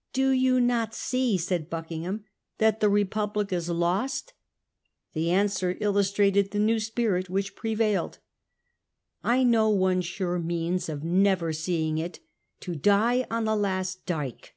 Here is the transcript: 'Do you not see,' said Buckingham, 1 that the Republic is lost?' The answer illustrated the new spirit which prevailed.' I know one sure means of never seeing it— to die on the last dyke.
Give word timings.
'Do 0.12 0.30
you 0.30 0.60
not 0.60 0.94
see,' 0.94 1.36
said 1.36 1.68
Buckingham, 1.68 2.18
1 2.18 2.24
that 2.58 2.78
the 2.78 2.88
Republic 2.88 3.52
is 3.52 3.68
lost?' 3.68 4.32
The 5.12 5.30
answer 5.32 5.76
illustrated 5.80 6.52
the 6.52 6.60
new 6.60 6.78
spirit 6.78 7.28
which 7.28 7.56
prevailed.' 7.56 8.20
I 9.34 9.42
know 9.42 9.70
one 9.70 10.00
sure 10.00 10.38
means 10.38 10.88
of 10.88 11.02
never 11.02 11.52
seeing 11.52 11.98
it— 11.98 12.20
to 12.60 12.76
die 12.76 13.26
on 13.28 13.44
the 13.44 13.56
last 13.56 14.06
dyke. 14.06 14.54